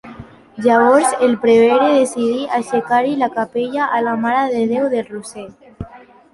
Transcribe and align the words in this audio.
Llavors 0.67 1.11
el 1.27 1.35
prevere 1.43 1.91
decidí 1.97 2.41
aixecar-hi 2.61 3.13
la 3.21 3.31
capella 3.37 3.93
a 3.99 4.03
la 4.09 4.17
Mare 4.25 4.43
de 4.57 4.67
Déu 4.75 4.93
del 4.99 5.09
Roser. 5.15 5.49